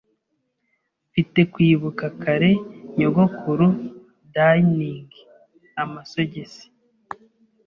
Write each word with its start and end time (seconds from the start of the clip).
Mfite 1.09 1.39
kwibuka 1.53 2.05
kare 2.21 2.51
nyogokuru 2.97 3.67
darning 4.33 5.07
amasogisi. 5.83 6.65